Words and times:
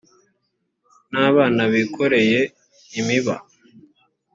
n’abana 1.11 1.61
bikoreye 1.71 2.39
imiba 2.99 3.35